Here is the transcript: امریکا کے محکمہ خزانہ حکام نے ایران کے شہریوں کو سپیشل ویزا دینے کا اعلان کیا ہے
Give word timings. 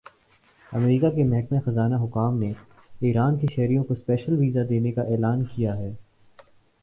امریکا 0.71 1.09
کے 1.09 1.23
محکمہ 1.23 1.59
خزانہ 1.65 1.95
حکام 1.95 2.39
نے 2.39 2.51
ایران 3.01 3.37
کے 3.39 3.47
شہریوں 3.47 3.83
کو 3.83 3.95
سپیشل 3.95 4.37
ویزا 4.39 4.61
دینے 4.69 4.91
کا 4.91 5.01
اعلان 5.03 5.43
کیا 5.45 5.77
ہے 5.77 5.93